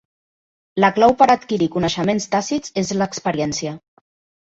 La 0.83 0.89
clau 0.95 1.13
per 1.19 1.27
adquirir 1.35 1.69
coneixements 1.77 2.29
tàcits 2.35 2.77
és 2.87 2.97
l'experiència. 3.01 3.79